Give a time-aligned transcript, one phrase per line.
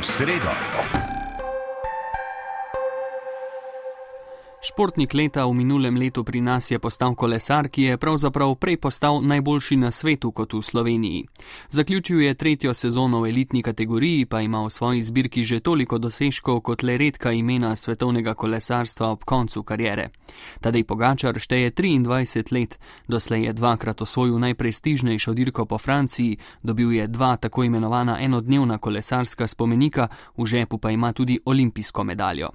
[0.00, 1.01] v sredo.
[4.72, 9.20] Športnik leta v minulem letu pri nas je postal kolesar, ki je pravzaprav prej postal
[9.20, 11.26] najboljši na svetu kot v Sloveniji.
[11.68, 16.62] Zaključil je tretjo sezono v elitni kategoriji, pa ima v svoji zbirki že toliko dosežkov
[16.64, 20.08] kot le redka imena svetovnega kolesarstva ob koncu karijere.
[20.60, 27.06] Tadej Pogačar šteje 23 let, doslej je dvakrat osvojil najprestižnejšo dirko po Franciji, dobil je
[27.06, 32.48] dva tako imenovana enodnevna kolesarska spomenika, v žepu pa ima tudi olimpijsko medaljo.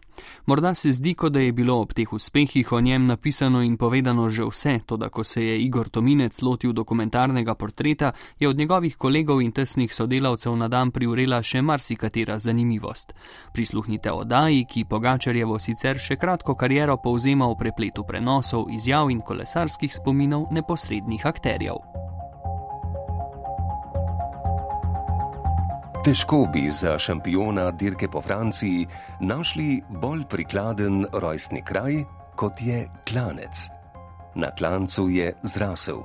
[0.46, 4.30] Morda se zdi, kot da je bilo ob teh uspehih o njem napisano in povedano
[4.30, 8.98] že vse, to da ko se je Igor Tominec lotil dokumentarnega portreta, je od njegovih
[8.98, 13.14] kolegov in tesnih sodelavcev na dan priurela še marsikatera zanimivost.
[13.54, 19.94] Prisluhnite oddaji, ki Pogačarjevo sicer še kratko kariero povzema v prepletu prenosov, izjav in kolesarskih
[19.94, 22.17] spominov neposrednih akterjev.
[26.08, 28.86] Težko bi za šampiona dirke po Franciji
[29.20, 31.98] našli bolj prikladen rojstni kraj,
[32.36, 33.68] kot je klanec.
[34.36, 36.00] Na klancu je zrasel,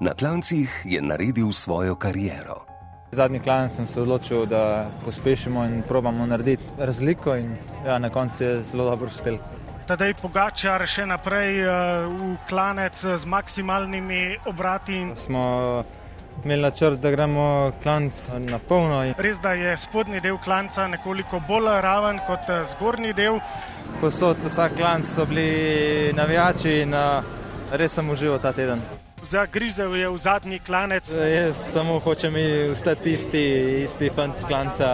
[0.00, 2.64] na klancih je naredil svojo kariero.
[3.12, 7.54] Zadnji klan sem se odločil, da pospešimo in probamo narediti razliko, in
[7.86, 9.38] ja, na koncu je zelo dobro uspel.
[9.86, 11.70] Tadej Pogačar še naprej uh,
[12.18, 15.06] v klanec z maksimalnimi obrati.
[15.14, 15.46] Smo
[16.44, 19.02] imeli načrt, da gremo klanc na polno.
[19.18, 23.40] Res da je spodnji del klanca nekoliko bolj raven kot eh, zgornji del.
[24.00, 27.24] Posod vsak klanc so bili navijači in uh,
[27.72, 28.80] res sem užival ta teden.
[29.30, 31.10] Zagrizel je v zadnji klanec.
[31.10, 32.34] Eh, jaz samo hočem
[32.70, 33.44] ostati isti,
[33.84, 34.88] isti fant z klanca,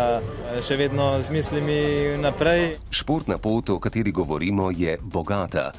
[0.67, 1.81] še vedno z mislimi
[2.19, 2.75] naprej.
[2.91, 5.71] Športna pot, o kateri govorimo, je bogata,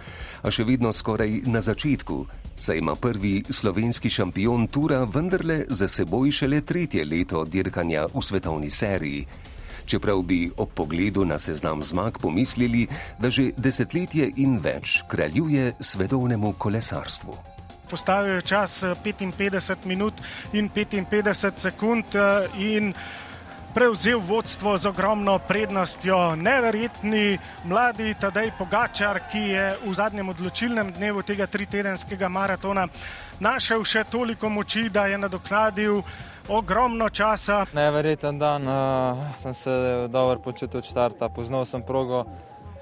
[0.41, 6.31] a še vedno skoraj na začetku saj ima prvi slovenski šampion Tura vendarle za seboj
[6.31, 9.25] šele tretje leto dirkanja v svetovni seriji.
[9.85, 12.87] Čeprav bi ob pogledu na seznam zmag pomislili,
[13.19, 17.37] da že desetletje in več kraljuje svetovnemu kolesarstvu.
[17.89, 20.13] Postavil je čas 55 minut
[20.53, 22.93] in 55 sekund eh, in
[23.73, 26.35] prevzel vodstvo z ogromno prednostjo.
[26.35, 32.87] Neverjetni mladi Tadej Pogačar, ki je v zadnjem odločilnem dnevu tega tritedenskega maratona
[33.39, 36.01] našel še toliko moči, da je nadoknadil
[36.49, 37.65] ogromno časa.
[37.73, 39.71] Neverjeten dan, uh, sem se
[40.09, 42.25] dobro počutil od štarta, poznal sem progo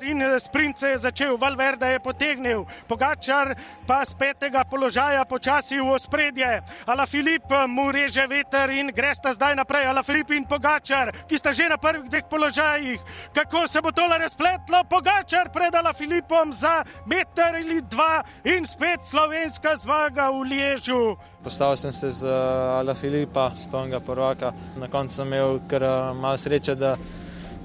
[0.01, 3.56] in eh, sprint se je začel, Valverde je potegnil, Pogačar
[3.88, 6.61] pa z petega položaja počasi v ospredje.
[6.85, 11.38] Ala Filip eh, mu reže veter in gresta zdaj naprej, Ala Filip in Pogačar, ki
[11.38, 13.00] sta že na prvih dveh položajih.
[13.34, 19.05] Kako se bo tole razpletlo, Pogačar pred Ala Filipom za meter ali dva in spet
[19.05, 21.16] slovenska zmaga v Liežu.
[21.44, 26.38] Postavil sem se z eh, Ala Filipa, stonga prvaka, na koncu sem imel kar malo
[26.38, 26.95] sreče, da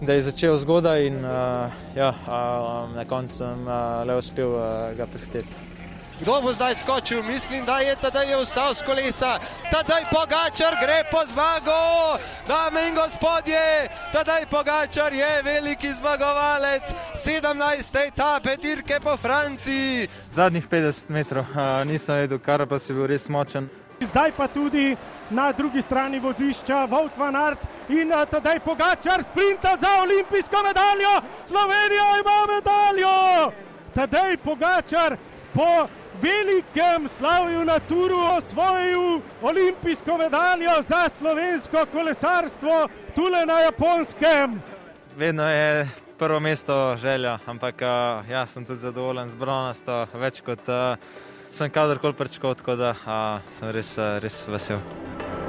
[0.01, 1.31] da je začel zgodaj in uh,
[1.97, 5.71] ja, uh, na koncu sem uh, le uspel uh, ga prihiteti.
[6.21, 7.23] Kdo bo zdaj skočil?
[7.23, 9.39] Mislim, da je tedaj je vstal z kolesa.
[9.73, 12.21] Tedaj Pogačar gre po zmago.
[12.49, 16.83] Dame in gospodje, tedaj Pogačar je veliki zmagovalec
[17.15, 18.07] 17.
[18.07, 20.09] etape dirke po Franciji.
[20.33, 23.69] Zadnjih 50 metrov uh, nisem vedel, kar pa si bil res močen.
[24.01, 24.97] Zdaj pa tudi
[25.31, 31.15] na drugi strani vozišča Vought van Art in eh, tedaj Pogačar sprinta za olimpijsko medaljo.
[31.47, 33.53] Slovenija ima medaljo.
[33.95, 35.17] Tedaj Pogačar
[35.55, 35.87] po
[36.23, 44.61] velikem slavju na turu osvojil olimpijsko medaljo za slovensko kolesarstvo tule na Japonskem.
[45.17, 50.69] Vedno je prvo mesto želja, ampak uh, jaz sem tudi zadovoljen z bronasto, več kot
[50.69, 50.97] uh,
[51.51, 55.40] sem kadarkoli pričakoval, tako da uh, sem res, res vesel.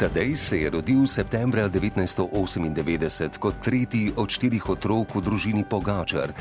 [0.00, 6.32] Tadej se je rodil septembra 1998 kot tretji od štirih otrok v družini Pogačar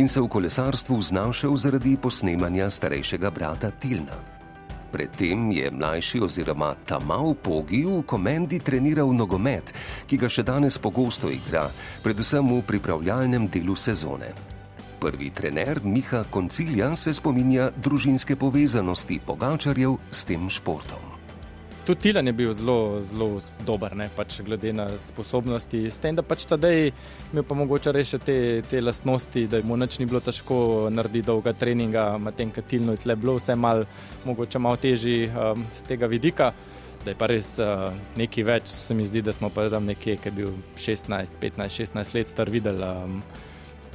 [0.00, 4.16] in se v kolesarstvu znašel zaradi posnemanja starejšega brata Tilna.
[4.88, 9.76] Predtem je mlajši oziroma Tamal Pogi v komendi treniral nogomet,
[10.08, 11.68] ki ga še danes pogosto igra,
[12.00, 14.32] predvsem v pripravljalnem delu sezone.
[14.96, 21.11] Prvi trener Miha Koncilja se spominja družinske povezanosti Pogačarjev s tem športom.
[21.82, 25.80] Tudi Tilan je bil zelo, zelo dober, ne, pač glede na sposobnosti.
[25.90, 26.92] S tem, da pač tedaj
[27.32, 28.36] imel pa mogoče reči te,
[28.70, 33.02] te lastnosti, da mu nič ni bilo težko narediti dolga treninga, medtem ko Tilno je
[33.02, 33.82] tle bilo vse mal,
[34.22, 36.52] mogoče malo težji um, z tega vidika.
[37.02, 40.20] Da je pa res uh, nekaj več, se mi zdi, da smo pa tam nekje,
[40.22, 43.18] ki je bil 16, 15, 16 let star videl, um,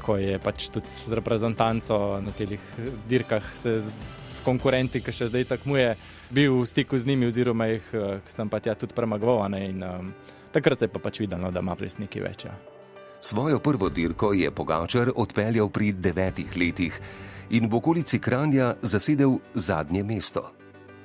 [0.04, 2.60] ko je pač tudi z reprezentanco na teh
[3.08, 5.96] dirkah se z, z konkurenti, ki še zdaj takmuje,
[6.30, 9.48] bil v stiku z njimi, oziroma jih uh, sem pa tja tudi premagoval.
[9.48, 10.14] Um,
[10.52, 12.46] takrat se je pa pač videl, no, da ima res nekaj več.
[12.46, 12.56] Ja.
[13.22, 17.00] Svojo prvo dirko je Pogačar odpeljal pri devetih letih
[17.50, 20.52] in v okolici Kranja zasedel zadnje mesto.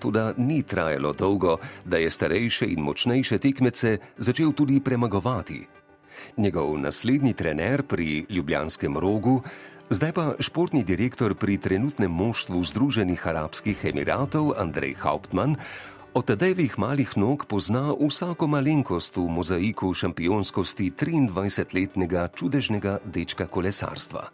[0.02, 5.62] Tudi ni trajalo dolgo, da je starejše in močnejše tekmece začel tudi premagovati.
[6.36, 9.42] Njegov naslednji trener pri Ljubljanskem rogu,
[9.92, 15.60] zdaj pa športni direktor pri trenutnem moštvu Združenih arabskih emiratov Andrej Hauptmann,
[16.16, 24.32] od tedajvih malih nog pozna vsako malenkost v mozaiku šampionskosti 23-letnega čudežnega dečka kolesarstva.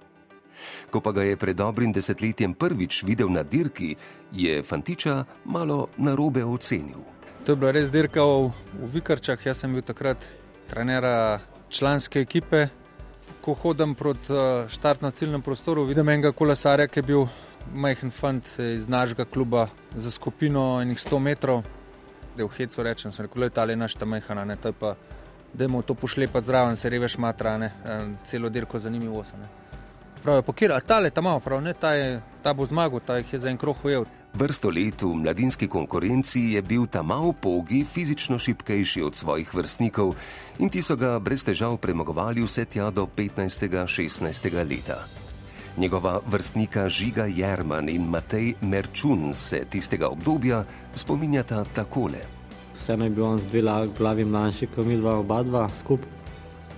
[0.90, 3.98] Ko pa ga je pred dobrim desetletjem prvič videl na dirki,
[4.30, 7.02] je fantiča malo narobe ocenil.
[7.46, 8.54] To je bila res dirka v,
[8.94, 9.42] Vikarčah.
[9.42, 10.22] Jaz sem bil takrat
[10.70, 11.02] trener
[11.70, 12.68] članske ekipe.
[13.48, 17.22] Ko hodim proti eh, štartno ciljnem prostoru, vidim enega kolesarja, ki je bil
[17.72, 21.62] majhen fant iz našega kluba za skupino enih 100 metrov.
[22.36, 24.92] Da v Hecu rečem, sem rekel, da je naš ta majhana, ne, to je pa,
[25.54, 27.72] da mu to pošlepati zraven, se reveš matrane,
[28.24, 29.24] celo dirko zanimivo.
[30.22, 33.32] Pravijo, pokira, ta le ta malo, prav, ne, ta, je, ta bo zmagal, ta jih
[33.32, 34.04] je za en krog ujel.
[34.34, 40.14] Vrsto let v mladinski konkurenci je bil ta mal pogi fizično šipkejši od svojih vrstnikov
[40.58, 44.98] in ti so ga brez težav premagovali vse tja do 15-16 leta.
[45.78, 50.64] Njegova vrstnika Žiga Jerman in Matej Merčun se tistega obdobja
[50.94, 52.18] spominjata takole.
[52.74, 53.62] Vse naj bi on z dve
[53.98, 56.10] glavi mlajši, kot mi dva oba dva skupaj,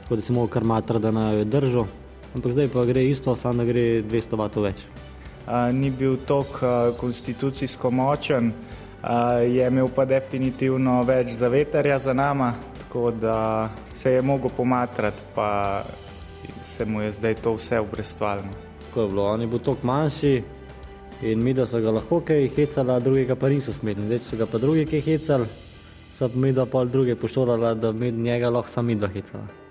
[0.02, 1.86] tako da se mu kar matra, da naj jo držo
[2.34, 4.84] ampak zdaj pa gre isto, samo da gre 200 vatov več.
[5.50, 8.52] Uh, ni bil tako konstitucijsko močen,
[9.02, 15.22] uh, je imel pa definitivno več zavetarja za nama, tako da se je mogel pomatrati,
[15.34, 15.84] pa
[16.62, 18.50] se mu je zdaj to vse obrestvalno.
[18.86, 20.42] Tako je bilo, on je bil tako manjši
[21.22, 24.06] in mi, da so ga lahko kaj hecali, drugega pa niso smeli.
[24.06, 25.46] Zdaj so ga pa drugi kaj hecali,
[26.18, 29.69] so pa mi dva pol druge pošolali, da mi njega lahko sami dva hecali.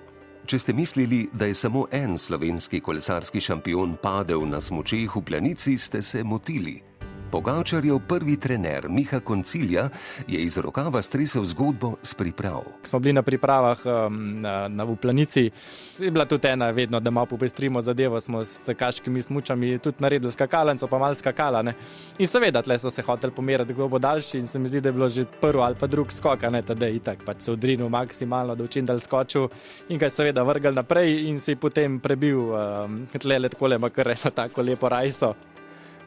[0.50, 5.78] Če ste mislili, da je samo en slovenski kolesarski šampion padel na smočeh v planici,
[5.78, 6.88] ste se motili.
[7.31, 9.90] Pogačarjev prvi trener Miha Koncilja
[10.28, 12.64] je iz rokava stresel zgodbo s priprav.
[12.84, 15.52] Smo bili na pripravah um, na, na Vuplanici,
[16.00, 20.31] je bila tudi ena, vedno, da malo popestrimo zadevo, smo s kaškimi smučami tudi naredili
[20.31, 21.74] skakalnico, pa malo skakalane.
[22.18, 24.90] In seveda, tle so se hoteli pomeriti, kdo bo daljši in se mi zdi, da
[24.90, 27.90] je bilo že prvo ali pa drug skok, ne da je itak pač se odrinil
[27.90, 29.48] maksimalno, da učim dal skočil
[29.90, 34.08] in ga seveda vrgel naprej in je potem prebil um, tle le tako le, kar
[34.08, 35.34] je eno tako lepo rajso.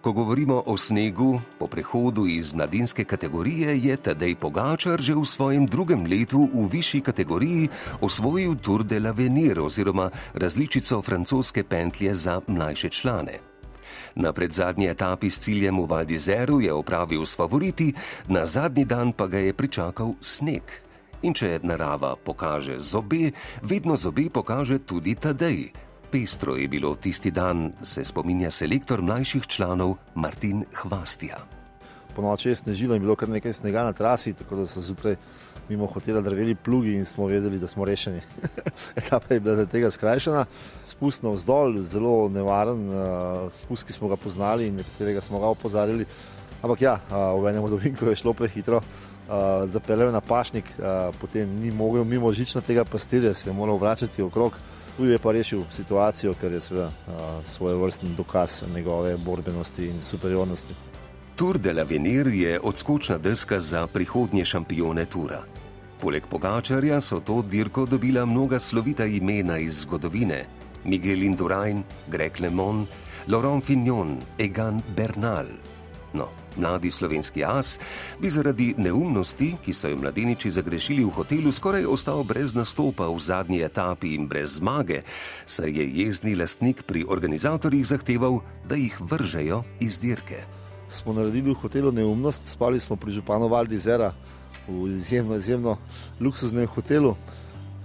[0.03, 5.63] Ko govorimo o snegu, po prehodu iz mladinske kategorije je Tadej Pogačar že v svojem
[5.67, 7.69] drugem letu v višji kategoriji
[8.03, 13.39] osvojil Tour de l'Avenir oziroma različico francoske pentlje za mlajše člane.
[14.19, 17.95] Na predzadnji etapi s ciljem v Valdizeru je opravil s favoriti,
[18.27, 20.67] na zadnji dan pa ga je pričakal sneg.
[21.23, 23.31] In če narava pokaže zobe,
[23.63, 25.71] vedno zobe pokaže tudi Tadej,
[26.13, 31.39] pestro je bilo tisti dan, se spominja selektor mlajših članov Martin Hvastija.
[32.17, 35.17] Po noči je snežilo in bilo kar nekaj snega na trasi, tako da so zjutraj
[35.69, 38.21] mimo hotela drveli plugi in smo vedeli, da smo rešeni.
[39.01, 40.45] Etapa je bila zaradi tega skrajšana,
[40.85, 45.47] spust na vzdolj, zelo nevaren, uh, spust, ki smo ga poznali in katerega smo ga
[45.47, 46.05] opozarjali.
[46.63, 51.09] Ampak ja, uh, v enem od ovinkov je šlo prehitro, uh, zapeljal na pašnik, uh,
[51.21, 54.61] potem ni mogel mimo žičnega pastirja, se je moral vračati okrog.
[54.97, 56.91] Tu je pa rešil situacijo, ker je seveda
[57.45, 60.75] svoj vrsten dokaz njegove borbenosti in superiornosti.
[61.37, 65.41] Tour de l'Avenir je odskočna deska za prihodnje šampione Tura.
[66.01, 70.45] Poleg Pogačarja so to dirko dobila mnoga slovita imena iz zgodovine:
[70.85, 72.87] Miguel Indurain, Greg LeMond,
[73.29, 75.47] Laurent Fignon, Egan Bernal.
[76.13, 77.79] No, mladi slovenski as
[78.21, 83.19] bi zaradi neumnosti, ki so jo mladeniči zagrešili v hotelu, skoraj ostal brez nastopa v
[83.19, 85.03] zadnji etapi in brez zmage,
[85.47, 90.45] saj je jezni lastnik pri organizatorjih zahteval, da jih vržejo iz dirke.
[90.89, 94.13] Smo naredili v hotelu neumnost, spali smo pri županu Valdizera
[94.69, 95.79] v izjemno, izjemno
[96.21, 97.17] luksuznem hotelu.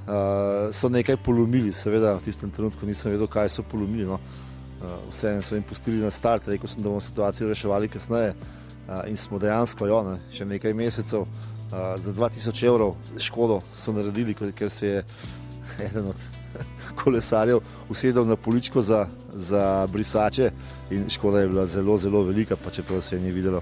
[0.08, 4.06] Uh, so nekaj polomili, seveda v tistem trenutku nisem vedel, kaj so polomili.
[4.08, 4.20] No.
[4.78, 8.32] Uh, Vseeno so jim pustili na start, rekel sem, da bomo situacijo reševali kasneje.
[8.32, 8.57] Uh,
[9.08, 11.26] in smo dejansko, jo, ne, še nekaj mesecev,
[11.98, 15.04] za 2000 evrov škodo so naredili, ker se je
[15.86, 16.28] eden od
[17.04, 20.52] kolesarjev usedel na poličko za, za brisače
[20.90, 23.62] in škoda je bila zelo, zelo velika, pa čeprav se je ni videlo.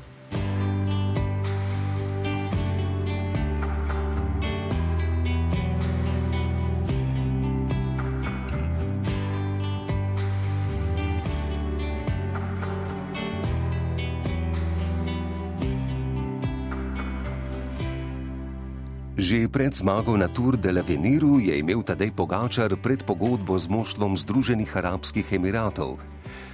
[19.15, 24.67] Že pred zmago na Tour de l'Aveniru je imel Tadej Pogačar predpogodbo z moštvom Združenih
[24.67, 26.03] arabskih emiratov.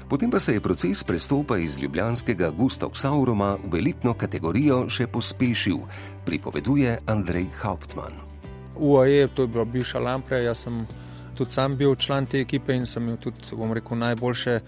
[0.06, 5.82] Potem pa se je proces prestopa iz ljubljanskega Gustav Sauroma v elitno kategorijo še pospešil,
[6.22, 8.14] pripoveduje Andrej Hauptmann.
[8.78, 10.86] UAE, to je bila bivša Lampre, jaz sem
[11.34, 14.60] tudi sam bil član te ekipe in sem imel tudi, bom rekel, najboljše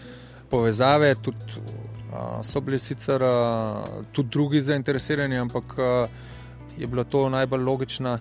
[0.50, 1.14] povezave.
[1.22, 1.62] Tudi,
[2.10, 6.33] uh, so bili sicer uh, tudi drugi zainteresirani, ampak uh,
[6.78, 8.20] je bila to najbolj logična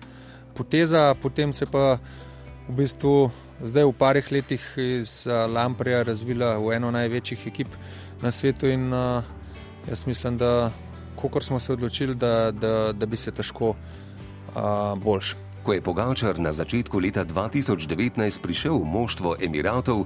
[0.55, 1.15] poteza.
[1.21, 1.97] Potem se pa
[2.69, 3.31] v bistvu
[3.63, 7.67] zdaj v parih letih iz Lampreja razvila v eno največjih ekip
[8.21, 9.23] na svetu in uh,
[9.87, 10.71] jaz mislim, da
[11.15, 13.75] ko smo se odločili, da, da, da bi se težko uh,
[14.99, 15.35] boljš.
[15.63, 20.03] Ko je Pogačar na začetku leta 2019 prišel v moštvo Emiratov,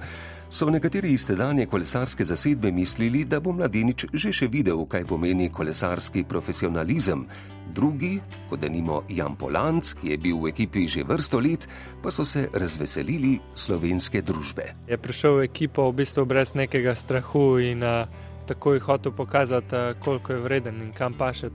[0.53, 5.49] so nekateri iz tedanje kolesarske zasedbe mislili, da bo mladenič že še videl, kaj pomeni
[5.49, 7.25] kolesarski profesionalizem.
[7.73, 11.65] Drugi, kot denimo Jan Polanc, ki je bil v ekipi že vrsto let,
[12.05, 14.77] pa so se razveselili slovenske družbe.
[14.85, 18.05] Je prišel v ekipo v bistvu brez nekega strahu in uh,
[18.47, 21.49] takoj hotel pokazati, uh, koliko je vreden in kam paše.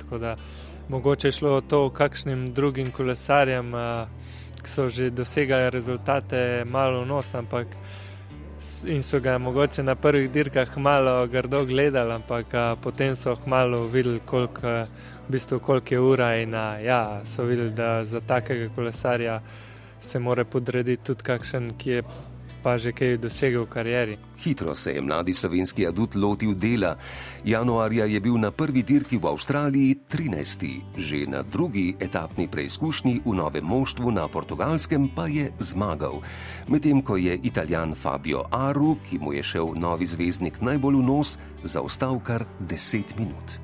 [0.88, 4.08] Mogoče je šlo to kakšnim drugim kolesarjem, uh,
[4.62, 7.66] ki so že dosegali rezultate, malo v nos, ampak
[8.84, 13.86] in so ga mogoče na prvih dirkah malo grdo gledali, ampak a, potem so malo
[13.86, 14.68] videli, koliko,
[15.28, 19.40] v bistvu, koliko je ura in a, ja, so videli, da za takega kolesarja
[20.00, 22.02] se mora podrediti tudi kakšen, ki je
[22.62, 24.14] pa že kaj dosegel v karieri.
[24.38, 26.96] Hitro se je mladi slovenski adut lotil dela.
[27.44, 30.96] Januarja je bil na prvi dirki v Avstraliji 13.
[30.96, 36.22] Že na drugi etapni preizkušnji v novem moštvu na portugalskem pa je zmagal.
[36.70, 41.38] Medtem ko je italijan Fabio Aru, ki mu je šel novi zvezdnik najbolj v nos,
[41.66, 43.58] zaostal kar 10 minut.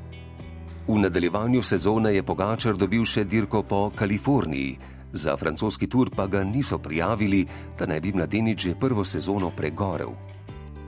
[0.88, 4.97] V nadaljevanju sezone je Pogačar dobil še dirko po Kaliforniji.
[5.12, 7.46] Za francoski tur pa ga niso prijavili,
[7.78, 10.12] da ne bi mladenič že prvo sezono pregorel.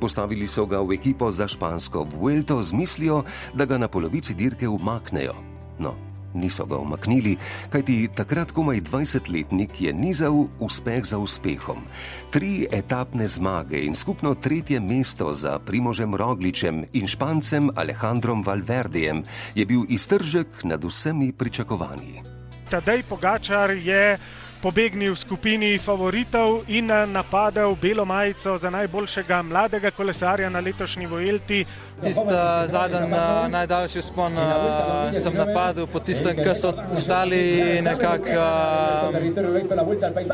[0.01, 3.25] Postavili so ga v ekipo za špansko Vuelto z mislijo,
[3.55, 5.35] da ga na polovici dirke umaknejo.
[5.79, 5.95] No,
[6.35, 7.37] niso ga umaknili,
[7.69, 11.85] kajti takrat komaj 20-letnik je nizal uspeh za uspehom.
[12.31, 19.25] Tri etapne zmage in skupno tretje mesto za Primožem Rogličem in Špancem Alejandrom Valverdejem
[19.55, 22.30] je bil iztržek nad vsemi pričakovanji.
[22.71, 24.19] Tadej Pogačar je
[24.63, 31.65] pobegnil v skupini favoritov in napadel belo majico za najboljšega mladega kolesarja na letošnji Vojelti.
[32.03, 32.37] Tisti
[32.67, 33.09] zadnji
[33.49, 34.33] najdaljši spon
[35.23, 38.47] sem napadel, po tistem, ki so ostali nekako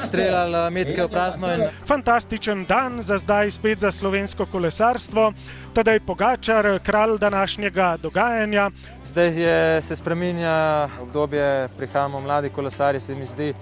[0.06, 1.52] streljali metke v prazno.
[1.54, 1.64] In...
[1.86, 5.32] Fantastičen dan za zdaj spet za slovensko kolesarstvo.
[5.74, 8.70] Tadej Pogačar, kralj današnjega dogajanja.
[9.04, 13.54] Zdaj je, se spreminja obdobje, prihajamo mladi kolesari, se mi zdi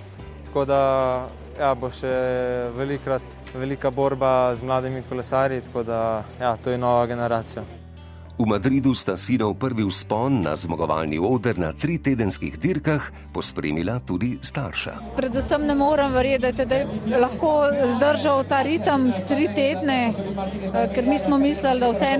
[0.54, 2.10] tako da ja, bo še
[2.78, 3.22] velikrat,
[3.58, 6.00] velika borba z mladimi kolesarji, tako da
[6.38, 7.64] ja, to je nova generacija.
[8.34, 14.42] V Madridu sta sinov prvi vzpon na zmagovalni oder na tri tedenskih dirkah pospremila tudi
[14.42, 15.14] starša.
[15.14, 21.18] Predvsem ne morem verjeti, da je lahko zdržal ta ritem tri tedne, eh, ker mi
[21.18, 22.10] smo mislili, da vse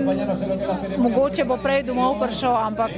[0.97, 2.91] mogoče bo prej domov prišel, ampak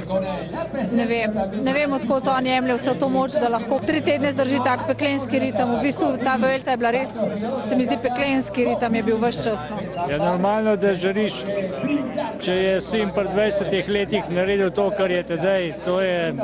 [0.94, 4.62] ne vem, ne vem odkot on jemlje vso to moč, da lahko tri tedne zdrži
[4.62, 5.74] tak peklenski ritem.
[5.74, 7.18] V bistvu ta Velta je bila res,
[7.66, 9.66] se mi zdi, peklenski ritem je bil vse čas.
[9.70, 10.06] No.
[10.06, 11.42] Je ja, normalno, da žariš,
[12.38, 16.36] če je sin in pri 20 letih naredil to, kar je tedaj, to je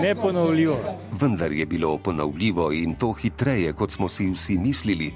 [0.00, 0.78] neponovljivo.
[1.12, 5.14] Vendar je bilo ponovljivo in to hitreje, kot smo si vsi mislili.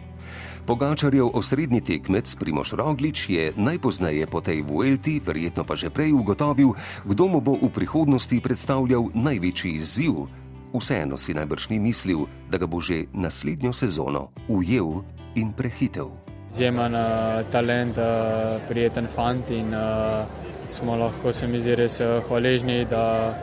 [0.67, 6.75] Pogačarjev osrednji tekmec Primoš Roglič je najpoznaje po tej Vuelti, verjetno pa že prej ugotovil,
[7.05, 10.27] kdo mu bo v prihodnosti predstavljal največji izziv.
[10.75, 15.03] Vseeno si najbrž ni mislil, da ga bo že naslednjo sezono ujel
[15.35, 16.30] in prehitev.
[16.53, 20.25] Izjemen uh, talent, uh, prijeten fant in uh,
[20.71, 23.35] smo lahko, se mi zdi, res eh, hvaležni, da,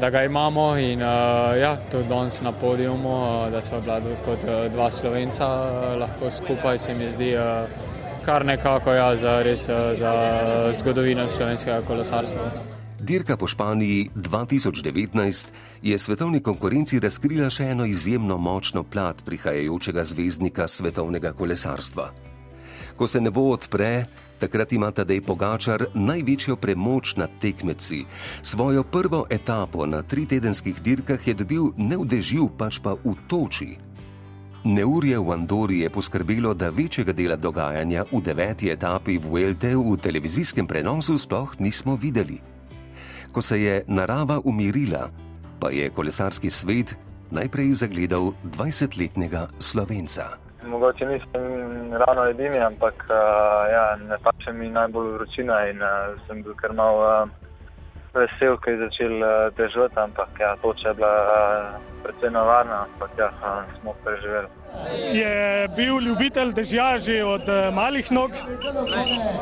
[0.00, 4.44] da ga imamo in uh, ja, tudi danes na podiumu, uh, da smo bila kot
[4.44, 7.34] uh, dva slovenca uh, lahko skupaj, se mi zdi.
[7.36, 7.86] Uh,
[8.28, 9.62] Kar nekako ja, za, res,
[9.96, 10.12] za
[10.76, 12.50] zgodovino slovenskega kolesarstva.
[13.00, 15.48] Dirka po Španiji 2019
[15.82, 22.10] je svetovni konkurenci razkrila še eno izjemno močno plat prihajajočega zvezdnika svetovnega kolesarstva.
[22.98, 28.06] Ko se nebo odpre, Takrat ima Tadej Pogačar največjo premoč nad tekmeci.
[28.42, 33.74] Svojo prvo etapo na tritedenskih dirkah je dobil ne v dežju, pač pa v toči.
[34.62, 40.66] Neurje v Andori je poskrbelo, da večjega dela dogajanja v deveti etapi Vuelte v televizijskem
[40.66, 42.38] prenosu sploh nismo videli.
[43.34, 45.10] Ko se je narava umirila,
[45.58, 46.94] pa je kolesarski svet
[47.30, 50.47] najprej zagledal 20-letnega slovenca.
[50.68, 51.44] Mogoče nisem
[51.92, 53.16] ravno edini, ampak uh,
[53.72, 57.47] ja, ne pače mi najbolj vročina in uh, sem bil kar mal uh,
[58.14, 63.10] vesel, ko je začel uh, dežati, ampak ja, toča je bila uh, precej nevarna, ampak
[63.18, 64.48] ja, uh, smo preživeli.
[65.12, 68.30] Je bil ljubitelj dežja že od uh, malih nog?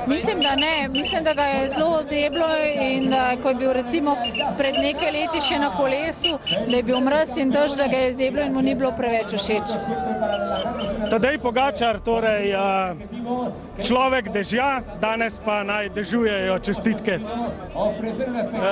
[0.07, 0.89] Mislim, da ne.
[0.89, 2.47] Mislim, da ga je zelo zeblo
[2.81, 4.17] in da ko je bil recimo
[4.59, 8.13] pred nekaj leti še na kolesu, da je bil mrz in drž, da ga je
[8.13, 9.77] zeblo in mu ni bilo preveč všeč.
[11.11, 12.97] Tadej Pogačar, torej uh,
[13.83, 17.19] človek dežja, danes pa naj dežujejo čestitke.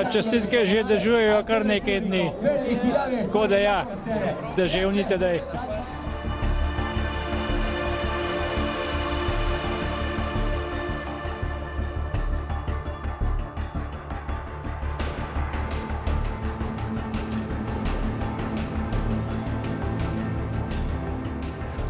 [0.02, 2.24] Čestitke že dežujejo kar nekaj dni.
[3.24, 3.78] Tako da ja,
[4.56, 5.38] deževni tedaj.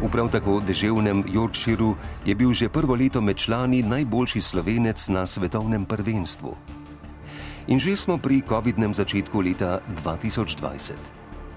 [0.05, 5.25] V prav tako deževnem Yorkshiru je bil že prvo leto med člani najboljši slovenec na
[5.25, 6.84] svetovnem prvenstvu.
[7.65, 10.93] In že smo pri COVID-nem začetku leta 2020.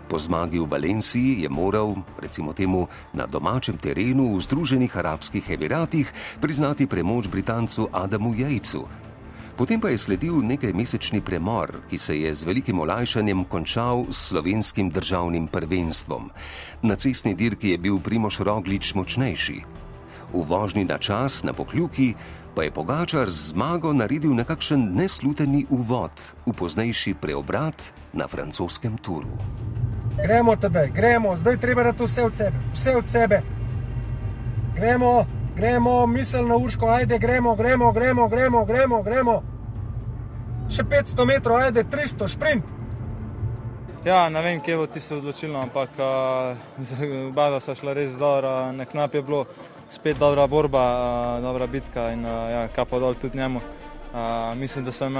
[0.08, 6.08] Po zmagi v Valenciji je moral, recimo temu, na domačem terenu v Združenih arabskih emiratih
[6.40, 8.88] priznati premoč Britancu Adamu Jejcu,
[9.58, 14.30] Potem pa je sledil nekaj mesečni premor, ki se je z velikim olajšanjem končal s
[14.30, 16.30] slovenskim državnim prvenstvom.
[16.86, 19.58] Na cestni dirki je bil Primoš Roglič močnejši.
[20.30, 22.14] V vožnji na čas, na pokljuki,
[22.58, 26.10] pa je Pogačar z zmago naredil nekakšen nesluteni uvod
[26.42, 29.30] v poznejši preobrat na francoskem turu.
[30.18, 33.38] Gremo tedaj, gremo, zdaj treba dati vse od sebe, vse od sebe.
[34.74, 35.22] Gremo,
[35.54, 39.36] gremo, miselno urško, ajde, gremo, gremo, gremo, gremo, gremo, gremo.
[40.66, 42.74] Še 500 metrov, ajde, 300, sprint.
[44.02, 45.94] Ja, ne vem, kje bo tisto odločilno, ampak
[47.30, 49.46] oba sta šla res dobro, na knap je bilo
[49.90, 53.60] spet dobra borba, dobra bitka in ja, kapo dol tudi njemu.
[54.56, 55.14] Mislim, da sem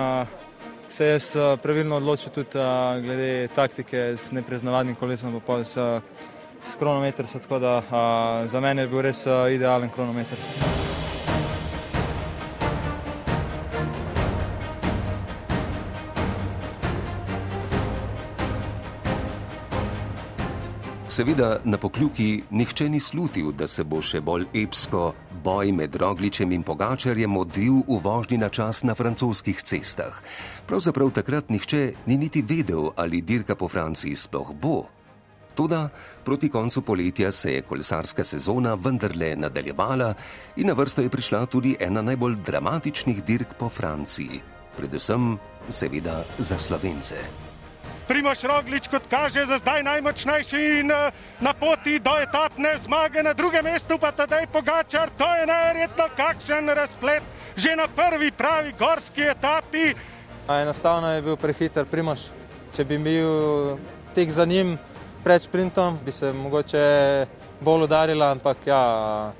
[0.91, 2.59] se jaz pravilno odločil tudi
[3.03, 5.77] glede taktike z nepreznavadnim kolesom, pa s,
[6.65, 7.83] s kronometrom, tako da
[8.47, 10.78] za mene je bil res idealen kronometer.
[21.19, 25.01] Seveda na pokljuki nihče ni slutil, da se bo še bolj epsko
[25.43, 30.15] boj med Rogličem in Pogačarjem odvil v vožnji na čas na francoskih cestah.
[30.71, 34.85] Pravzaprav takrat nihče ni niti vedel, ali dirka po Franciji sploh bo.
[35.59, 35.89] Toda
[36.23, 40.15] proti koncu poletja se je kolesarska sezona vendarle nadaljevala
[40.55, 44.39] in na vrsto je prišla tudi ena najbolj dramatičnih dirk po Franciji,
[44.79, 45.35] predvsem
[45.67, 47.48] seveda za Slovence.
[48.09, 50.93] Primoš Roglič, kot kaže, za zdaj najmočnejši in
[51.41, 55.13] na poti do etapne zmage, na drugem mestu pa tedaj Pogačar.
[55.19, 57.23] To je najverjetno kakšen razplet
[57.59, 59.95] že na prvi pravi gorski etapi.
[60.49, 62.31] Enostavno je bil prehiter Primoš.
[62.73, 63.77] Če bi bil
[64.15, 64.79] tek za njim
[65.25, 67.27] pred sprintom, bi se mogoče
[67.61, 69.33] bolj udarila, ampak ja.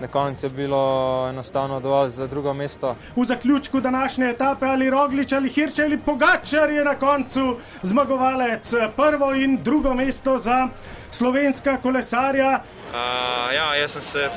[0.00, 2.96] Na koncu je bilo enostavno dovolj za drugo mesto.
[3.16, 8.72] V zaključku današnje etape ali Roglič ali Hirč ali Pogačar je na koncu zmagovalec.
[8.96, 10.68] Prvo in drugo mesto za
[11.10, 12.60] slovenska kolesarja.
[12.94, 14.30] Uh, ja, jaz sem se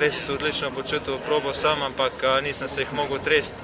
[0.00, 3.62] res odlično počutil, probo sem, ampak uh, nisem se jih mogel tresti.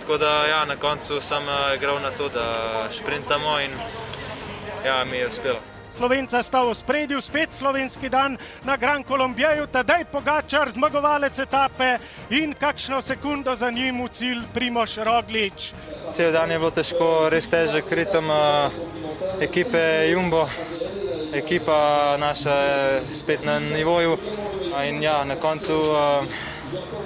[0.00, 3.70] Tako da ja, na koncu sem uh, igral na to, da sprintamo in
[4.84, 5.69] ja, mi je uspelo.
[6.00, 11.98] Slovenca sta v spredju, spet slovenski dan na Gran Colombijeju, tedaj Pogačar, zmagovalec etape
[12.32, 15.76] in kakšno sekundo za njim v cilj Primoš Roglič.
[16.16, 18.72] Cel dan je bilo težko, res težek ritem uh,
[19.44, 20.48] ekipe Jumbo.
[21.36, 24.16] Ekipa naša je spet na nivoju
[24.88, 26.24] in ja, na koncu uh,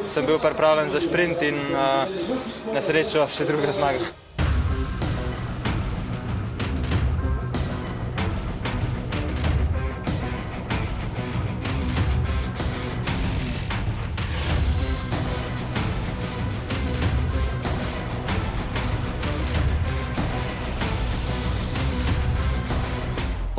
[0.06, 2.06] sem bil pripravljen za sprint in uh,
[2.70, 4.23] na srečo še druga zmaga.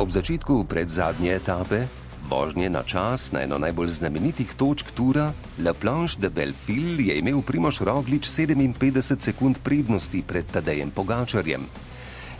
[0.06, 1.90] Ob začetku predzadnje etape,
[2.30, 7.42] vožnje na čas na eno najbolj znamenitih točk tura, La Planche de Belleville je imel
[7.42, 11.66] Primoš Roglič 57 sekund prednosti pred Tadejem Pogačarjem.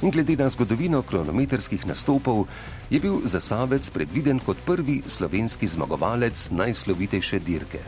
[0.06, 2.46] In glede na zgodovino kronometrskih nastopov,
[2.86, 7.82] je bil zasavec predviden kot prvi slovenski zmagovalec najslovitejše dirke.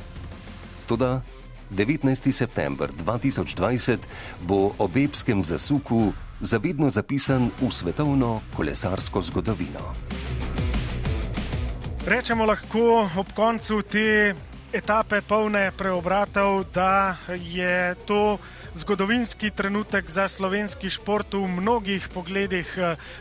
[0.90, 1.22] Toda
[1.70, 2.32] 19.
[2.34, 4.10] september 2020
[4.42, 9.92] bo ob epskem zasuku zavedno zapisan v svetovno kolesarsko zgodovino.
[12.06, 14.34] Rečemo lahko ob koncu te
[14.72, 18.38] etape polne preobratov, da je to
[18.74, 22.78] zgodovinski trenutek za slovenski šport v mnogih pogledih,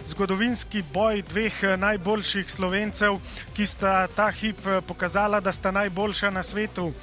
[0.08, 3.18] zgodovinski boj dveh najboljših slovencev,
[3.54, 6.94] ki sta ta hip pokazala, da sta najboljša na svetu.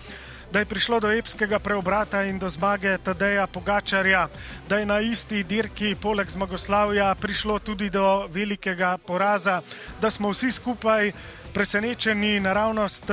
[0.55, 4.29] Da je prišlo do epskega preobrata in do zmage Tadeja Pogačarja,
[4.69, 9.57] da je na isti dirki, poleg zmagoslavja, prišlo tudi do velikega poraza,
[10.01, 11.11] da smo vsi skupaj
[11.55, 13.05] presenečeni, naravnost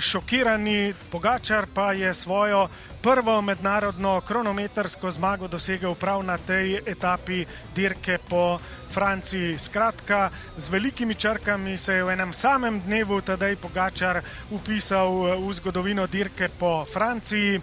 [0.00, 0.94] šokirani.
[1.10, 2.68] Pogačar pa je svojo
[3.02, 8.58] prvo mednarodno kronometrsko zmago dosegel prav na tej etapi dirke po
[8.90, 9.58] Franciji.
[9.58, 16.06] Skratka, z velikimi črkami se je v enem samem dnevu Tadej Pogačar upisal v zgodovino
[16.06, 17.60] dirke po Franciji.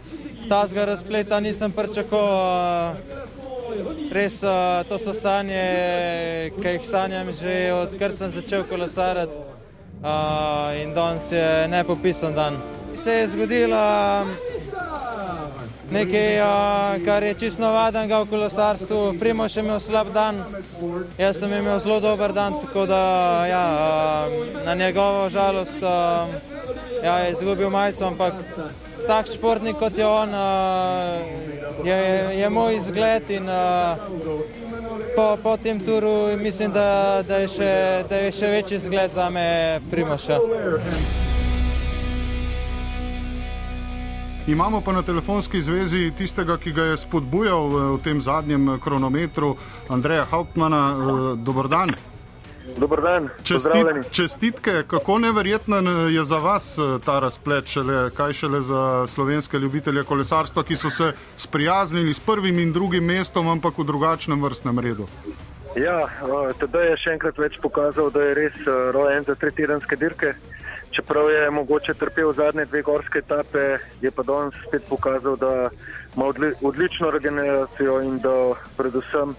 [0.50, 2.96] Tazga razpleta nisem pričakoval.
[4.12, 4.39] Res,
[4.88, 9.61] to so sanje, ki jih sanjam že odkar sem začel kolesariti.
[10.02, 12.58] Uh, in danes je nepopisen dan.
[12.96, 13.78] Se je zgodilo
[15.92, 19.02] nekaj, uh, kar je čisto navadenega v kolesarstvu.
[19.20, 20.42] Primo še imel slab dan,
[21.22, 23.04] jaz sem imel zelo dober dan, tako da
[23.46, 26.34] ja, uh, na njegovo žalost uh,
[27.04, 28.34] ja, je izgubil majico, ampak
[29.06, 32.02] tak športnik kot je on, uh, je,
[32.42, 34.02] je moj izgled in uh,
[35.15, 37.71] po, po tem turu mislim, da, da, je še,
[38.10, 40.38] da je še večji zgled za me Primoša.
[44.47, 49.56] Imamo pa na telefonski zvezi tistega, ki ga je spodbujal v tem zadnjem kronometru,
[49.89, 51.36] Andreja Hauptmana.
[51.38, 51.93] Dobr dan.
[52.78, 59.08] Dobar dan, Čestit, čestitke, kako neverjeten je za vas ta razplet, šele, kaj šele za
[59.08, 64.43] slovenske ljubitelje kolesarstva, ki so se sprijaznili s prvim in drugim mestom, ampak v drugačnem
[64.43, 65.08] vrstnem redu.
[65.76, 66.06] Ja,
[66.60, 68.58] teda je še enkrat več pokazal, da je res
[68.93, 70.34] rojen za tretjedanske dirke.
[70.91, 75.69] Čeprav je mogoče trpel zadnje dve gorske etape, je pa danes spet pokazal, da
[76.15, 76.28] ima
[76.62, 78.36] odlično regeneracijo in da
[78.78, 79.32] predvsem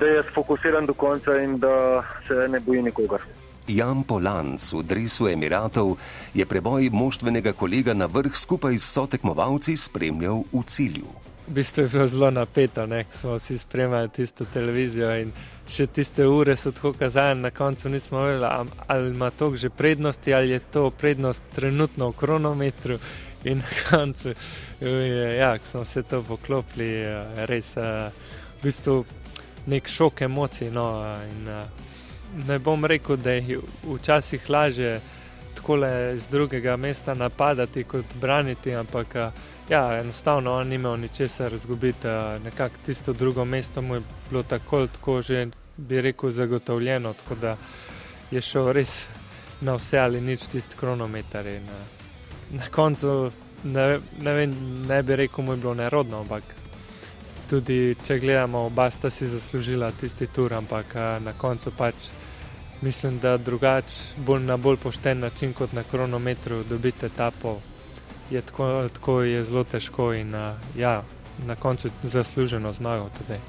[0.00, 3.20] da je sfokusiran do konca in da se ne boji nikogar.
[3.68, 5.98] Jan Polanc v Dresu Emiratov
[6.34, 11.10] je preboj moštvenega kolega na vrh skupaj s sotekmovalci spremljal v cilju.
[11.48, 13.04] V bistvu je bilo zelo napeto, ne?
[13.12, 15.32] smo vsi spremljali tisto televizijo in
[15.68, 20.34] še tiste ure so tako kazali, na koncu nismo vedeli, ali ima to že prednosti
[20.34, 22.98] ali je to prednost trenutno v kronometru.
[23.44, 24.34] In na koncu,
[25.38, 27.04] ja, ko smo se to poklopili,
[27.46, 28.10] res v
[28.62, 29.04] bistvu
[29.68, 30.70] nek šok emocij.
[30.70, 30.88] No,
[31.30, 31.48] in,
[32.46, 35.00] ne bom rekel, da je včasih lažje
[35.54, 35.78] tako
[36.16, 39.14] z drugega mesta napadati kot braniti, ampak
[39.68, 42.08] ja, enostavno on ni imel ničesar izgubiti.
[42.44, 47.56] Nekako tisto drugo mesto mu je bilo tako, tako že bi rekel, zagotovljeno, tako da
[48.30, 49.06] je šel res
[49.60, 51.46] na vse ali nič tisti kronometer.
[51.46, 51.68] In,
[52.50, 53.30] na koncu
[53.64, 54.54] ne, ne, vem,
[54.88, 56.42] ne bi rekel, mu je bilo nerodno, ampak
[57.48, 62.08] tudi če gledamo, oba sta si zaslužila tisti tur, ampak na koncu pač
[62.82, 67.56] mislim, da drugače, bolj na bolj pošten način kot na kronometru, dobite etapo,
[68.30, 70.34] je tako, tako je zelo težko in
[70.76, 71.02] ja,
[71.46, 73.40] na koncu zasluženo zmago tudi.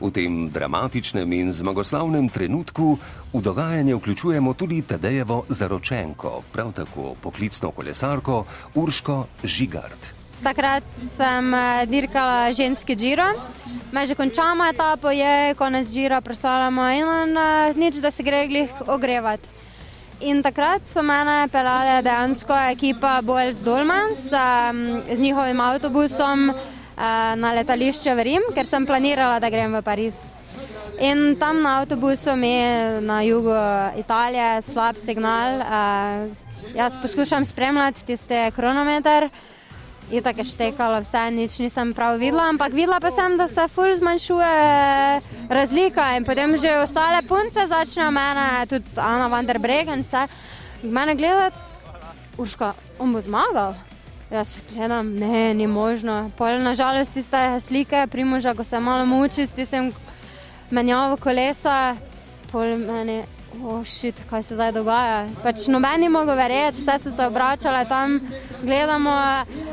[0.00, 2.98] V tem dramatičnem in zmagoslavnem trenutku
[3.32, 10.15] v dogajanje vključujemo tudi Tadejevo zaročenko, prav tako poklicno kolesarko Urško Žigart.
[10.42, 10.84] Takrat
[11.16, 11.54] sem
[11.88, 13.24] dirkala ženski džiro,
[13.92, 17.38] me že končamo etapo, je konec džira, proslavljamo in
[17.76, 19.48] nič, da se gre glih ogrevati.
[20.20, 26.52] In takrat so mene pelale dejansko ekipa Boels Dolmans z njihovim avtobusom
[27.36, 30.14] na letališče v Rim, ker sem planirala, da grem v Pariz.
[31.00, 32.54] In tam na avtobusu mi
[33.00, 33.56] na jugu
[33.98, 35.60] Italije slab signal.
[36.76, 39.30] Jaz poskušam spremljati tiste kronometer.
[40.10, 43.90] Je tako štekalo, vse nič nisem prav videla, ampak videla pa sem, da se ful
[43.98, 44.52] zmanjšuje
[45.50, 50.28] razlika in potem že ostale punce začnejo mene, tudi Ana van der Bregen, vse
[50.82, 51.58] mene gledati,
[52.38, 53.74] uška, on bo zmagal.
[54.30, 56.30] Jaz gledam, ne, ni možno.
[56.38, 59.92] Pol nažalost tiste slike primoža, ko se malo muči s tistem
[60.70, 61.96] menjavo kolesa,
[62.50, 63.22] pol meni,
[63.64, 65.26] ošit, oh kaj se zdaj dogaja.
[65.42, 68.20] Pač noben ni mogel verjeti, vse so se obračale tam,
[68.62, 69.14] gledamo,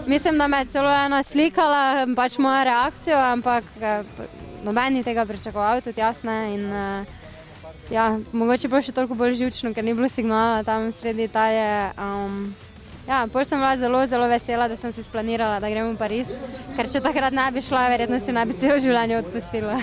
[0.08, 3.63] mislim, da me je celo ena slikala, pač moja reakcija, ampak
[4.63, 6.38] noben ni tega pričakoval, tudi jasne.
[6.56, 6.69] In,
[7.91, 11.91] ja, mogoče pa še toliko bolj živčno, ker ni bilo signala tam sredi Italije.
[11.98, 12.54] Um,
[13.04, 16.38] Ja, Pol sem bila zelo, zelo vesela, da sem si splanirala, da gremo v Pariz,
[16.78, 19.82] ker če takrat ne bi šla, verjetno si ne bi celo življenje odpustila.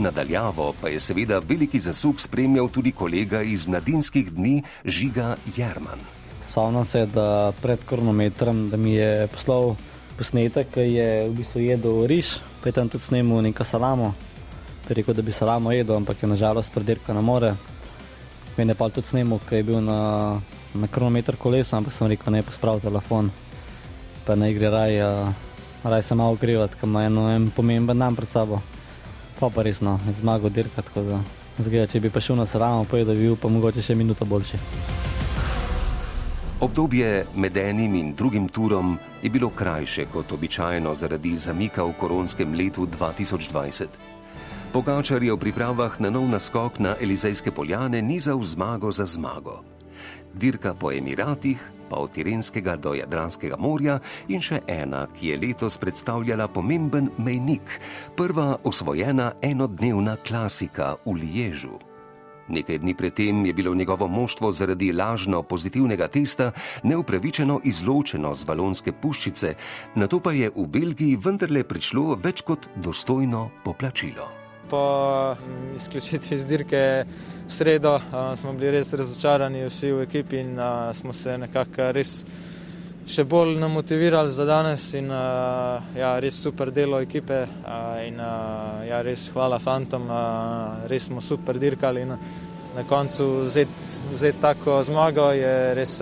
[0.00, 6.00] Nadaljavo pa je seveda veliki zasuk spremljal tudi kolega iz mladinskih dni Žiga Jerman.
[6.48, 9.74] Spomnim se, da pred kronometrom, da mi je poslal
[10.16, 12.32] posnetek, ki je v bistvu jedel riž,
[12.62, 14.14] pa je tam tudi snemal neko salamo.
[14.88, 17.52] Rekel, da bi salamo jedel, ampak je nažalost predirka na more.
[18.56, 20.40] Mene pa tudi snemal, ki je bil na,
[20.74, 23.30] na kronometer kolesa, ampak sem rekel, ne pospravi telefon,
[24.24, 25.00] pa ne gre raj,
[25.84, 28.64] raj se malo ogrevati, ker ima eno en pomemben dan pred sabo.
[29.40, 31.20] Pa pa resno, zmago dirka, tako da
[31.58, 33.94] zgleda, če bi pa šel na salamo, pa je da bi bil pa mogoče še
[33.96, 34.60] minuto boljši.
[36.60, 42.52] Obdobje med enim in drugim turom je bilo krajše kot običajno zaradi zamika v koronskem
[42.54, 43.96] letu 2020.
[44.72, 49.62] Pogačar je v pripravah na nov naskok na Elizejske poljane nizal zmago za zmago.
[50.34, 51.58] Dirka po Emiratih,
[51.90, 53.98] pa od Tirenskega do Jadranskega morja
[54.28, 57.80] in še ena, ki je letos predstavljala pomemben mejnik,
[58.16, 61.78] prva osvojena enodnevna klasika v Liežu.
[62.50, 66.50] Nekaj dni predtem je bilo njegovo moštvo zaradi lažno pozitivnega testa
[66.82, 69.54] neupravičeno izločeno z balonske puščice,
[69.94, 74.39] na to pa je v Belgiji vendarle prišlo več kot dostojno poplačilo.
[74.70, 77.04] Po mm, izključitvi iz dirke
[77.46, 78.00] v sredo
[78.36, 80.58] smo bili res razočarani vsi v ekipi in
[80.94, 82.12] smo se nekako res
[83.10, 85.10] še bolj namotivirali za danes in
[85.96, 87.40] ja, res super delo ekipe
[88.06, 88.20] in
[88.86, 90.06] ja, res hvala fantom,
[90.86, 92.14] res smo super dirkali in
[92.76, 95.98] na koncu vzeti tako zmago je res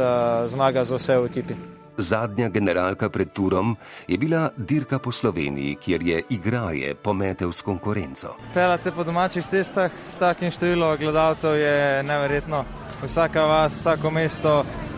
[0.52, 1.67] zmaga za vse v ekipi.
[1.98, 8.37] Zadnja generalka pred turom je bila dirka po Sloveniji, kjer je igraje pometel s konkurenco.
[8.54, 12.64] Pelati se po domačih cestah s takim številom gledalcev je neverjetno.
[13.02, 14.54] Vsaka vas, vsako mesto,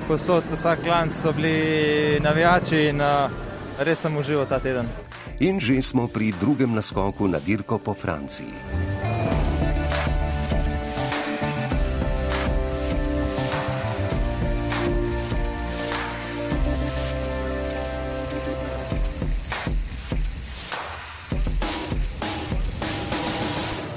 [0.09, 3.33] posod, vsak klanc so bili navijači in uh,
[3.81, 4.89] res sem užival ta teden.
[5.41, 9.20] In že smo pri drugem naskoku na dirko po Franciji.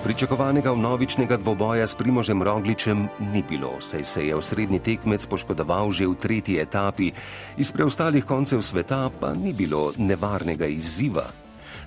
[0.03, 6.07] Pričakovanega vnovičnega dvoboja s Primožem Rogličem ni bilo, saj se je osrednji tekmec poškodoval že
[6.07, 7.11] v tretji etapi,
[7.57, 11.42] iz preostalih koncev sveta pa ni bilo nevarnega izziva.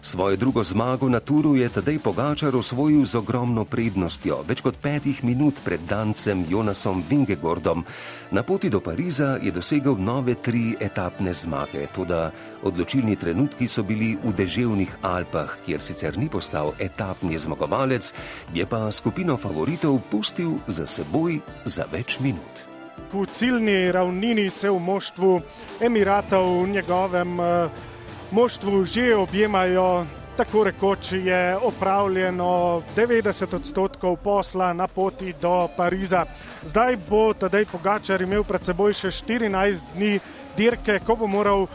[0.06, 5.18] Svojo drugo zmago na turu je tedaj Pogačar osvojil z ogromno prednostjo, več kot petih
[5.26, 7.82] minut pred dancem Jonasom Vingegordom.
[8.30, 12.20] Na poti do Pariza je dosegel nove tri etapne zmage, tudi
[12.62, 18.12] odločilni trenutki so bili v deževnih Alpah, kjer sicer ni postal etapni zmagovalec,
[18.54, 22.62] je pa skupino favoritov pustil za seboj za več minut.
[23.10, 25.34] V ciljni ravnini se v moštvu
[25.82, 27.94] Emiratov v njegovem uh,
[28.30, 30.06] moštvu že objemajo.
[30.36, 36.26] Tako rekoč je opravljeno 90 odstotkov posla na poti do Pariza.
[36.62, 40.18] Zdaj bo tedaj Pogačar imel pred seboj še 14 dni
[40.56, 41.66] dirke, ko bo moral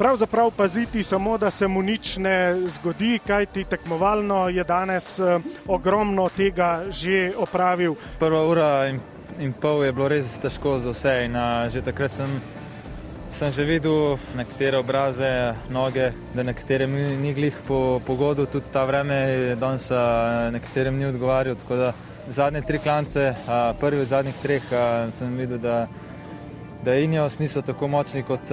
[0.00, 6.28] pravzaprav paziti samo, da se mu nič ne zgodi, kajti tekmovalno je danes eh, ogromno
[6.28, 7.94] tega že opravil.
[8.18, 9.00] Prva ura in,
[9.38, 12.40] in pol je bilo res težko za vse in a, že takrat sem
[13.32, 18.84] sem že videl nekatere obraze, noge, da nekaterim ni, ni glih po pogodu, tudi ta
[18.84, 19.90] vreme danes
[20.52, 21.56] nekaterim ni odgovarjal.
[21.56, 21.92] Tako da
[22.28, 23.34] zadnje tri klance,
[23.80, 24.62] prvi od zadnjih treh,
[25.12, 25.86] sem videl, da,
[26.84, 28.52] da Injos niso tako močni, kot,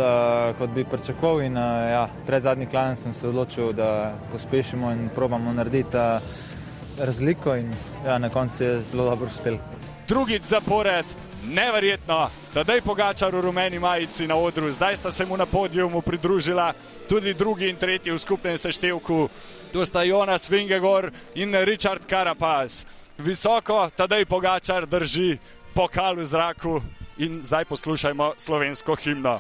[0.57, 1.41] kot bi pričakoval.
[1.41, 1.55] In
[1.91, 5.97] ja, pred zadnji klanc sem se odločil, da pospešimo in probamo narediti
[6.99, 7.71] razliko in
[8.05, 9.57] ja, na koncu je zelo dobro uspel.
[10.07, 11.05] Drugič zapored
[11.45, 16.01] neverjetno, da je Pogačar v rumeni majici na odru, zdaj sta se mu na podijumu
[16.01, 16.73] pridružila
[17.09, 19.29] tudi drugi in tretji v skupnem seštevku.
[19.71, 22.85] Tu sta Jonas Vingegor in Richard Carapaz.
[23.17, 25.37] Visoko, tadej Pogačar drži
[25.73, 26.81] pokal v zraku
[27.17, 29.39] in zdaj poslušajmo slovensko himno.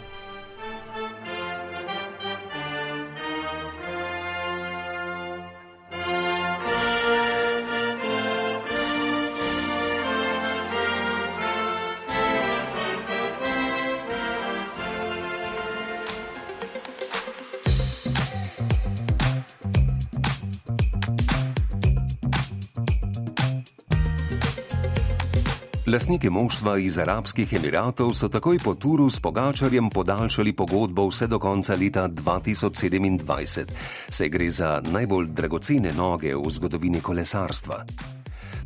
[25.87, 31.39] Lasniki moštva iz Arabskih Emiratov so takoj po turu s Pogačarjem podaljšali pogodbo vse do
[31.39, 33.63] konca leta 2027.
[34.09, 37.85] Se gre za najbolj dragocene noge v zgodovini kolesarstva.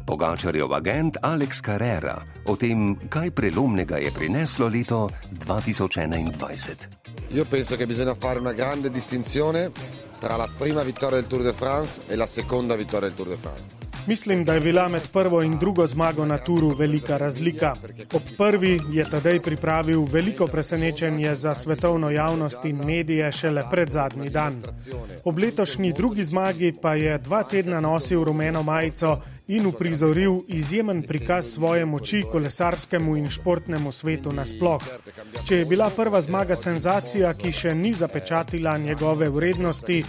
[0.06, 5.10] Pogačarjev agent Alex Carrera o tem, kaj prelomnega je prineslo leto
[5.46, 6.74] 2021.
[7.30, 9.72] Io penso che bisogna fare una grande distinzione
[10.20, 13.38] tra la prima vittoria del Tour de France e la seconda vittoria del Tour de
[13.38, 13.91] France.
[14.08, 17.76] Mislim, da je bila med prvo in drugo zmago na turu velika razlika.
[18.14, 24.30] Ob prvi je tedaj pripravil veliko presenečenje za svetovno javnost in medije šele pred zadnji
[24.30, 24.62] dan.
[25.26, 31.54] Ob letošnji drugi zmagi pa je dva tedna nosil rumeno majico in uprizoril izjemen prikaz
[31.54, 34.82] svoje moči kolesarskemu in športnemu svetu nasploh.
[35.48, 40.04] Če je bila prva zmaga senzacija, ki še ni zapečatila njegove vrednosti,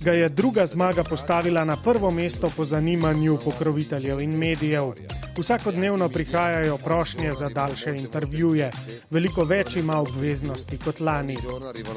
[0.00, 4.92] ga je druga zmaga postavila na prvo mesto po zanimanju pokroviteljev in medijev.
[5.38, 8.70] Vsakodnevno prihajajo prošnje za daljše intervjuje,
[9.10, 11.36] veliko več ima obveznosti kot lani.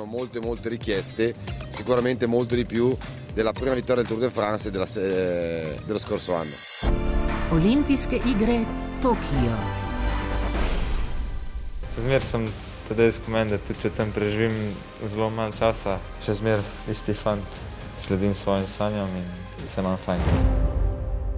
[0.05, 1.33] Molte, molte richieste,
[1.71, 2.95] sicuramente molto di più
[3.33, 6.55] della prima vittoria del Tour de France della, eh, dello scorso anno.
[7.51, 8.63] Olimpijske igre
[9.01, 9.57] Tokio.
[12.01, 12.47] Zmer sem
[12.87, 17.63] tedaj spomen, da tudi če tam preživim zelo malo časa, še zmer isti fant,
[18.05, 19.27] sledim svojim sanjam in
[19.71, 20.64] se nam fajn.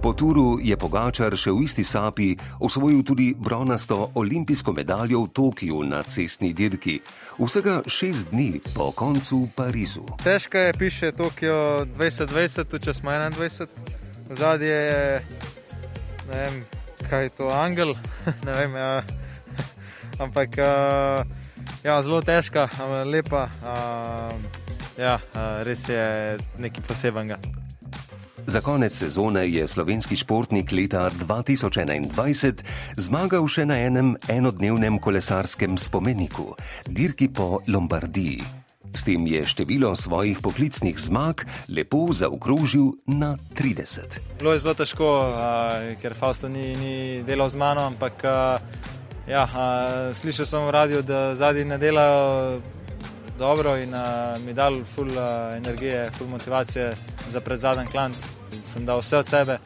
[0.02, 2.28] Po turu je Pogačar še v isti sapi
[2.62, 7.00] osvojil tudi bronasto olimpijsko medaljo v Tokiu na cestni dirki,
[7.34, 10.06] vsega šest dni po koncu v Parizu.
[10.22, 13.66] Težko je, piše Tokio 2020, tudi če smo 21.
[14.38, 15.20] Zadnje je,
[16.30, 16.62] ne vem,
[17.10, 17.96] kaj je to, angel,
[18.46, 19.02] ne vem, ja.
[20.22, 20.62] ampak
[21.82, 22.68] ja, zelo težka,
[23.02, 23.48] lepa,
[24.94, 25.18] ja,
[25.66, 27.66] res je nekaj posebenega.
[28.48, 32.64] Za konec sezone je slovenski športnik leta 2021
[32.96, 36.54] zmagal še na enem enodnevnem kolesarskem spomeniku,
[36.88, 38.40] dirki po Lombardiji.
[38.96, 44.16] S tem je število svojih poklicnih zmag lepo zaokrožil na 30.
[44.40, 45.12] Bilo je zelo težko,
[46.00, 46.96] ker Fausto ni, ni
[47.28, 48.24] delal z mano, ampak
[49.28, 49.44] ja,
[50.16, 52.64] slišal sem v radiju, da zadnji ne delajo
[53.38, 53.94] dobro in
[54.44, 55.10] mi dal ful
[55.56, 56.94] energije, ful motivacije
[57.28, 58.26] za predzadnji klanc.
[58.64, 59.58] Sem dal vse od sebe,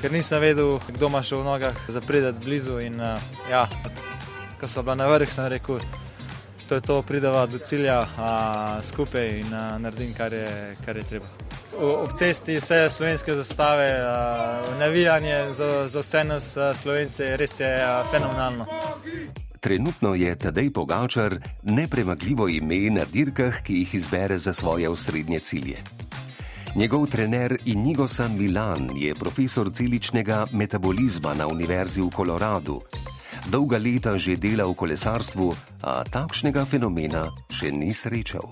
[0.00, 2.78] ker nisem vedel, kdo ima še v nogah, za prideti blizu.
[2.80, 3.18] In, uh,
[3.50, 3.66] ja,
[4.60, 5.80] ko so bila na vrh, sem rekel,
[6.68, 11.04] to je to, prideva do cilja uh, skupaj in uh, naredim, kar je, kar je
[11.08, 11.28] treba.
[11.80, 17.70] Ob cesti vse slovenske zastave, uh, navijanje za, za vse nas, uh, slovence, res je
[17.76, 18.66] uh, fenomenalno.
[19.60, 25.76] Trenutno je Tadej Pogačar nepremagljivo ime na dirkah, ki jih izbere za svoje osrednje cilje.
[26.76, 32.80] Njegov trener Inigo San Milan je profesor celičnega metabolizma na Univerzi v Koloradu.
[33.48, 38.44] Dolga leta že dela v kolesarstvu, a takšnega fenomena še ni srečal.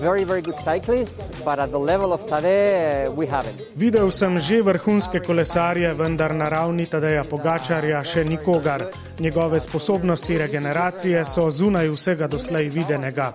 [0.00, 2.56] Very, very cyclists, Tade,
[3.10, 3.44] uh,
[3.76, 8.88] Videl sem že vrhunske kolesarje, vendar na ravni Tadeja Pogačarja še nikogar.
[9.20, 13.34] Njegove sposobnosti regeneracije so zunaj vsega doslej videnega.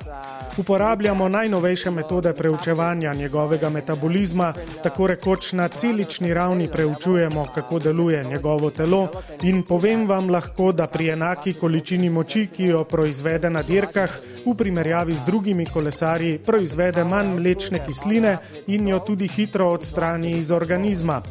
[0.57, 8.69] Uporabljamo najnovejše metode preučevanja njegovega metabolizma, tako rekoč na celični ravni preučujemo, kako deluje njegovo
[8.69, 9.07] telo
[9.43, 14.11] in povem vam lahko, da pri enaki količini moči, ki jo proizvede na dirkah,
[14.45, 18.37] v primerjavi z drugimi kolesarji proizvede manj mlečne kisline
[18.67, 21.21] in jo tudi hitro odstrani iz organizma.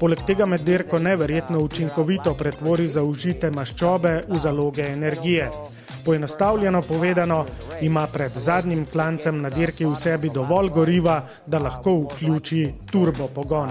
[0.00, 5.50] Poleg tega med dirko neverjetno učinkovito pretvori zaužite maščobe v zaloge energije.
[6.04, 7.44] Poenostavljeno povedano,
[7.80, 13.70] ima pred zadnjim klancem na dirki v sebi dovolj goriva, da lahko vključi turbo pogon.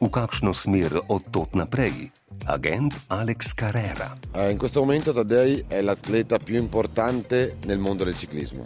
[0.00, 2.10] V kakšno smer od tot naprej?
[2.46, 4.16] Agent Alex Carrera.
[4.50, 8.62] In questo momento Tadej è l'atleta più importante nel mondo del ciclismo.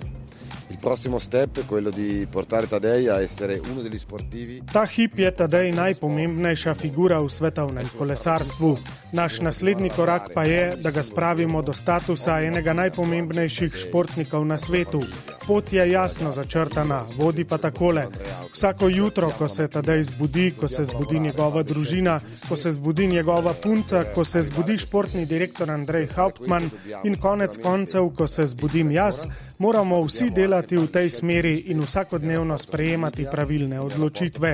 [0.81, 4.63] Prossimo step è quello di portare Tadej a essere uno degli sportivi.
[4.73, 8.79] Ta hip je Tadej najpomembnejša figura v svetovnem kolesarstvu.
[9.13, 15.05] Naš naslednji korak pa je, da ga spravimo do statusa enega najpomembnejših športnikov na svetu.
[15.45, 18.09] Pot je jasno začrtana, vodi pa takole.
[18.53, 23.53] Vsako jutro, ko se Tadej zbudi, ko se zbudi njegova družina, ko se zbudi njegova
[23.53, 26.71] punca, ko se zbudi športni direktor Andrej Hauptmann
[27.05, 29.27] in konec koncev, ko se zbudim jaz,
[29.59, 34.51] moramo vsi delati v tej smeri in vsakodnevno sprejemati pravilne odločitve.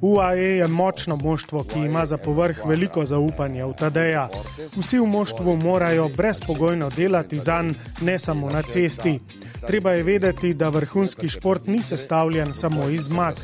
[0.00, 4.28] UAE je močno moštvo, ki ima za povrh veliko zaupanja v Tadeja.
[4.76, 9.20] Vsi v moštvu morajo brezpogojno delati za njim, ne samo na cesti.
[9.66, 13.34] Treba je vedeti, da vrhunski šport ni sestavljen samo iz zmag.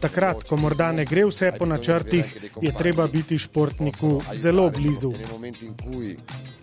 [0.00, 5.12] Takrat, ko morda ne gre vse po načrtih, je treba biti športniku zelo blizu.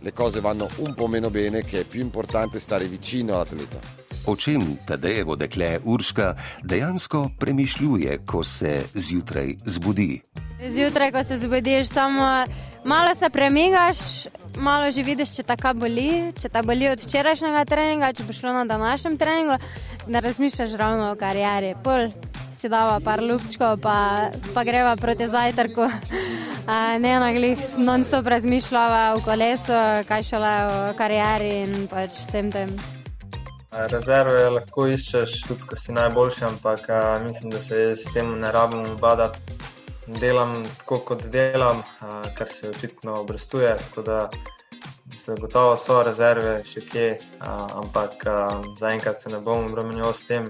[0.03, 3.79] Le cose vanno un po' meno bene, che è più importante stare vicino all'atleta.
[4.25, 10.21] O čem Tadejevo dekle Urška dejansko premišljuje, ko se zjutraj zbudi?
[10.59, 12.45] Zjutraj, ko se zbudiš, samo
[12.83, 13.97] malo se premigaš,
[14.57, 16.09] malo že vidiš, če tako boli,
[16.41, 19.57] če ta boli od včerajšnjega treninga, če bo šlo na današnjem treningu,
[20.07, 21.75] da razmišljaš ravno o karieri.
[21.83, 22.09] Pol
[22.59, 25.87] si dava par lupčkov, pa, pa greva proti zajtrku.
[26.99, 29.73] Ne na glih, non-stop razmišljava o kolesu,
[30.07, 32.98] kaj šele o karieri in pač vsem tem.
[33.69, 36.87] Rezerve lahko iščeš tudi, ko si najboljši, ampak
[37.25, 39.39] mislim, da se s tem ne rabim ubadati.
[40.07, 41.83] Delam tako, kot delam,
[42.37, 43.75] kar se očitno obrestuje.
[45.19, 47.05] Zagotovo so rezerve še kje,
[47.77, 48.25] ampak
[48.79, 50.49] zaenkrat se ne bom obremenil s tem,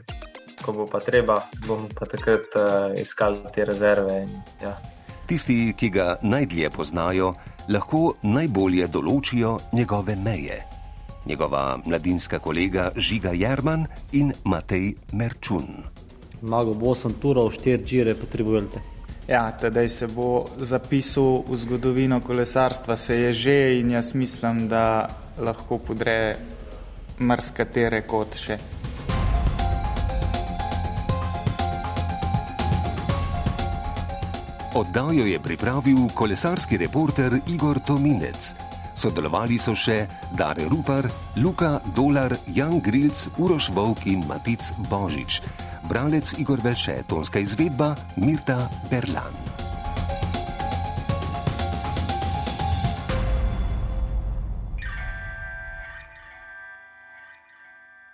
[0.63, 2.55] ko bo pa treba, bom pa takrat
[2.95, 4.21] iskal te rezerve.
[4.23, 4.77] In, ja.
[5.27, 7.33] Tisti, ki ga najdlje poznajo,
[7.67, 10.78] lahko najbolje določijo njegove meje.
[11.29, 15.67] Njegova mladinska kolega Žiga Jerman in Matej Merčun.
[16.41, 18.81] Mago bo 8 turov, 4 žire potrebujete.
[19.27, 25.09] Ja, tedaj se bo zapisal v zgodovino kolesarstva, se je že in jaz mislim, da
[25.37, 26.35] lahko podre
[27.19, 28.57] marskatere kot še.
[34.73, 38.68] Oddajo je pripravil kolesarski reporter Igor Tominec.
[38.99, 40.03] Sodelovali so še
[40.35, 41.07] Dare Rupar,
[41.39, 45.39] Luka Dolar, Jan Grilc, Uroš Vovk in Matic Božič.
[45.87, 48.59] Bralec Igor Veše, tonska izvedba Mirta
[48.91, 49.68] Berlan.